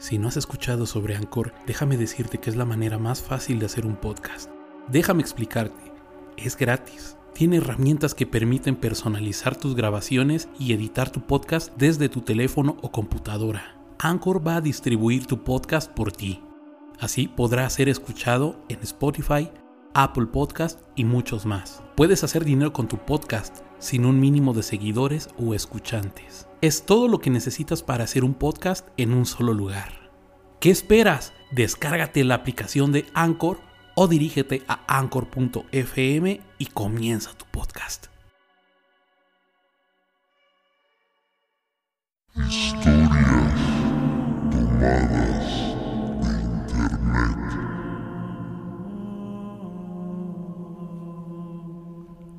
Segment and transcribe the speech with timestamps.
[0.00, 3.66] Si no has escuchado sobre Anchor, déjame decirte que es la manera más fácil de
[3.66, 4.50] hacer un podcast.
[4.88, 5.92] Déjame explicarte.
[6.38, 7.18] Es gratis.
[7.34, 12.90] Tiene herramientas que permiten personalizar tus grabaciones y editar tu podcast desde tu teléfono o
[12.90, 13.78] computadora.
[13.98, 16.42] Anchor va a distribuir tu podcast por ti.
[16.98, 19.50] Así podrá ser escuchado en Spotify,
[19.92, 21.82] Apple Podcast y muchos más.
[21.94, 26.46] Puedes hacer dinero con tu podcast sin un mínimo de seguidores o escuchantes.
[26.60, 30.12] Es todo lo que necesitas para hacer un podcast en un solo lugar.
[30.60, 31.32] ¿Qué esperas?
[31.50, 33.58] Descárgate la aplicación de Anchor
[33.96, 38.06] o dirígete a anchor.fm y comienza tu podcast.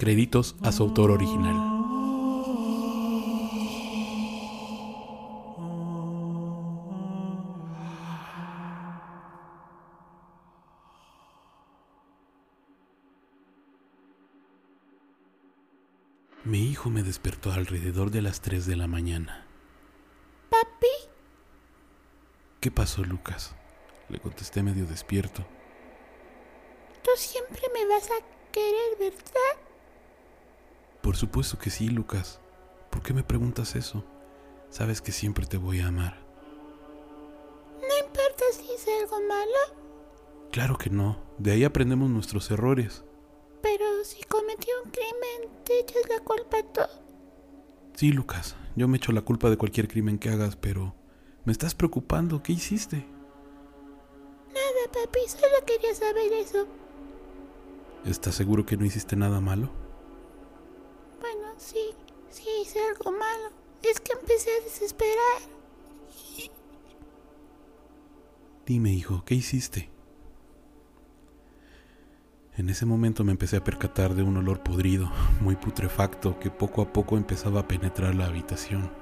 [0.02, 1.54] Créditos a su autor original.
[16.46, 19.46] Mi hijo me despertó alrededor de las 3 de la mañana.
[20.50, 20.88] Papi,
[22.60, 23.54] ¿Qué pasó, Lucas?
[24.10, 25.46] Le contesté medio despierto.
[27.04, 29.71] tú siempre me vas a querer, ¿verdad?
[31.02, 32.40] Por supuesto que sí, Lucas.
[32.90, 34.04] ¿Por qué me preguntas eso?
[34.70, 36.18] Sabes que siempre te voy a amar.
[37.82, 39.82] No importa si hice algo malo,
[40.52, 41.18] Claro que no.
[41.38, 43.06] De ahí aprendemos nuestros errores.
[43.62, 46.82] pero si cometí un crimen, te echas la culpa tú.
[47.96, 48.56] Sí, Lucas.
[48.76, 50.94] Yo me echo la culpa de cualquier crimen que hagas, pero...
[51.46, 52.44] Me estás preocupando.
[52.44, 53.06] ¿Qué hiciste?
[54.48, 56.68] Nada, papi, solo quería saber eso.
[58.06, 59.70] ¿Estás seguro que no hiciste nada malo?
[61.22, 61.94] Bueno, sí,
[62.30, 63.52] sí hice algo malo.
[63.84, 65.42] Es que empecé a desesperar.
[68.66, 69.90] Dime, hijo, ¿qué hiciste?
[72.58, 76.82] En ese momento me empecé a percatar de un olor podrido, muy putrefacto, que poco
[76.82, 79.01] a poco empezaba a penetrar la habitación.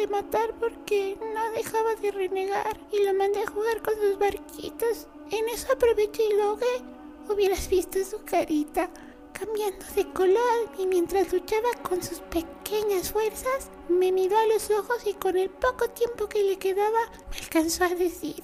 [0.00, 5.06] De matar porque no dejaba de renegar y lo mandé a jugar con sus barquitos.
[5.30, 6.82] En eso aproveché y lo ahogué.
[7.28, 8.88] Hubieras visto su carita
[9.32, 15.06] cambiando de color y mientras luchaba con sus pequeñas fuerzas, me miró a los ojos
[15.06, 18.42] y con el poco tiempo que le quedaba me alcanzó a decir,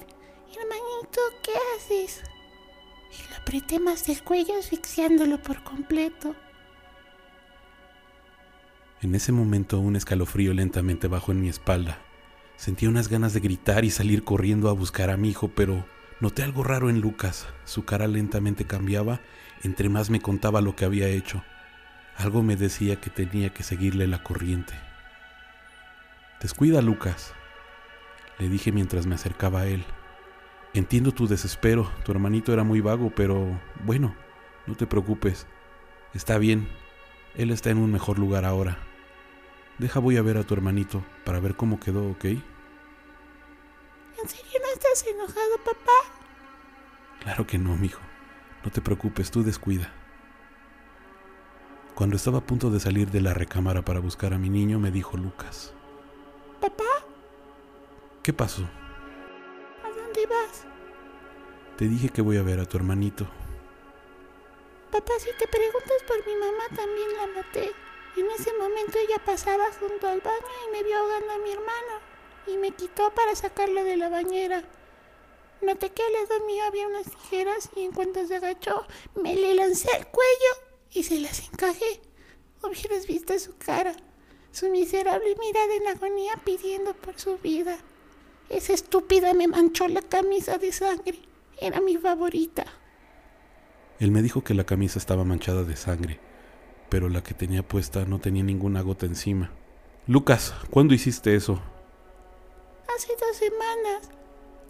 [0.51, 2.21] hermanito, ¿qué haces?
[3.11, 6.35] Y lo apreté más del cuello asfixiándolo por completo.
[9.01, 11.99] En ese momento un escalofrío lentamente bajó en mi espalda.
[12.55, 15.85] Sentí unas ganas de gritar y salir corriendo a buscar a mi hijo, pero
[16.19, 17.47] noté algo raro en Lucas.
[17.65, 19.21] Su cara lentamente cambiaba
[19.63, 21.43] entre más me contaba lo que había hecho.
[22.15, 24.73] Algo me decía que tenía que seguirle la corriente.
[26.41, 27.33] Descuida, Lucas,
[28.39, 29.83] le dije mientras me acercaba a él.
[30.73, 34.15] Entiendo tu desespero, tu hermanito era muy vago, pero bueno,
[34.67, 35.47] no te preocupes.
[36.13, 36.67] Está bien,
[37.35, 38.86] él está en un mejor lugar ahora.
[39.77, 42.25] Deja voy a ver a tu hermanito para ver cómo quedó, ¿ok?
[42.25, 42.41] ¿En
[44.27, 45.91] serio no estás enojado, papá?
[47.21, 48.01] Claro que no, mijo.
[48.63, 49.93] No te preocupes, tú descuida.
[51.93, 54.91] Cuando estaba a punto de salir de la recámara para buscar a mi niño, me
[54.91, 55.73] dijo Lucas.
[56.59, 56.83] ¿Papá?
[58.23, 58.63] ¿Qué pasó?
[59.83, 60.65] ¿A dónde vas?
[61.77, 63.27] Te dije que voy a ver a tu hermanito.
[64.91, 67.71] Papá, si te preguntas por mi mamá, también la maté.
[68.17, 72.01] En ese momento ella pasaba junto al baño y me vio ahogando a mi hermano.
[72.47, 74.63] Y me quitó para sacarlo de la bañera.
[75.61, 78.85] Noté que al lado mío había unas tijeras y en cuanto se agachó,
[79.15, 82.01] me le lancé al cuello y se las encajé.
[82.63, 83.93] Hubieras visto su cara,
[84.51, 87.77] su miserable mirada en agonía pidiendo por su vida.
[88.49, 91.19] Esa estúpida me manchó la camisa de sangre.
[91.59, 92.65] Era mi favorita.
[93.99, 96.19] Él me dijo que la camisa estaba manchada de sangre,
[96.89, 99.51] pero la que tenía puesta no tenía ninguna gota encima.
[100.07, 101.59] Lucas, ¿cuándo hiciste eso?
[102.95, 104.09] Hace dos semanas.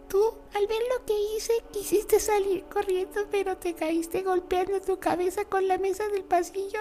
[0.09, 5.45] Tú, al ver lo que hice, quisiste salir corriendo, pero te caíste golpeando tu cabeza
[5.45, 6.79] con la mesa del pasillo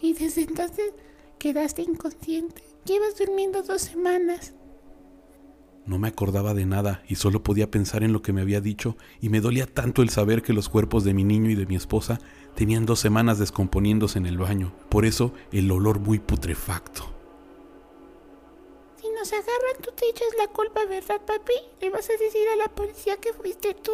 [0.00, 0.92] y desde entonces
[1.38, 2.62] quedaste inconsciente.
[2.84, 4.54] Llevas durmiendo dos semanas.
[5.86, 8.96] No me acordaba de nada y solo podía pensar en lo que me había dicho
[9.20, 11.74] y me dolía tanto el saber que los cuerpos de mi niño y de mi
[11.74, 12.20] esposa
[12.54, 14.72] tenían dos semanas descomponiéndose en el baño.
[14.88, 17.04] Por eso el olor muy putrefacto.
[19.00, 21.54] Si nos agarran, tú te echas la culpa, ¿verdad, papi?
[21.80, 23.92] ¿Le vas a decir a la policía que fuiste tú?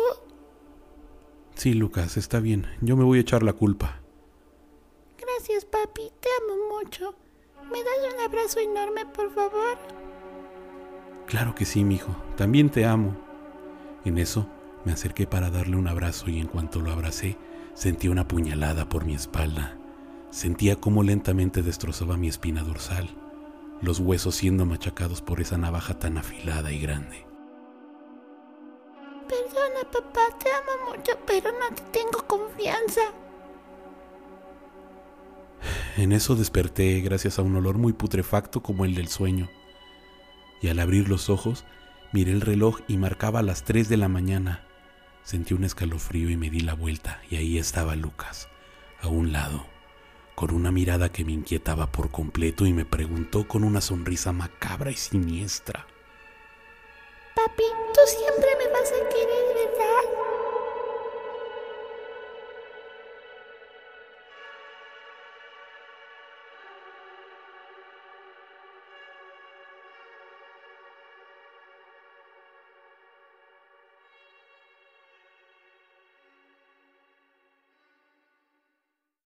[1.55, 2.67] Sí, Lucas, está bien.
[2.83, 4.03] Yo me voy a echar la culpa.
[5.19, 6.13] Gracias, papi.
[6.21, 7.15] Te amo mucho.
[7.71, 9.79] ¿Me das un abrazo enorme, por favor?
[11.27, 12.15] Claro que sí, mijo.
[12.37, 13.17] También te amo.
[14.05, 14.49] En eso
[14.85, 17.37] me acerqué para darle un abrazo y en cuanto lo abracé,
[17.75, 19.77] sentí una puñalada por mi espalda.
[20.31, 23.09] Sentía cómo lentamente destrozaba mi espina dorsal,
[23.83, 27.27] los huesos siendo machacados por esa navaja tan afilada y grande.
[29.29, 33.01] Perdona, papá, te amo mucho, pero no te tengo confianza.
[35.97, 39.49] En eso desperté gracias a un olor muy putrefacto como el del sueño.
[40.61, 41.65] Y al abrir los ojos,
[42.13, 44.65] miré el reloj y marcaba las 3 de la mañana.
[45.23, 48.49] Sentí un escalofrío y me di la vuelta y ahí estaba Lucas,
[49.01, 49.67] a un lado,
[50.35, 54.91] con una mirada que me inquietaba por completo y me preguntó con una sonrisa macabra
[54.91, 55.87] y siniestra.
[57.35, 59.36] Papi, tú siempre me vas a querer.